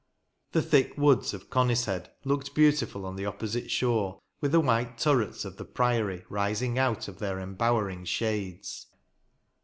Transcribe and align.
The 0.53 0.63
thick 0.63 0.97
woods 0.97 1.31
of 1.31 1.51
Conishead 1.51 2.09
looked 2.25 2.55
beautiful 2.55 3.05
on 3.05 3.17
the 3.17 3.27
opposite 3.27 3.69
shore, 3.69 4.19
with 4.39 4.51
the 4.51 4.59
white 4.59 4.97
turrets 4.97 5.45
of 5.45 5.57
the 5.57 5.63
Priory 5.63 6.25
rising 6.27 6.79
out 6.79 7.07
of 7.07 7.19
their 7.19 7.39
embowering 7.39 8.05
shades. 8.05 8.87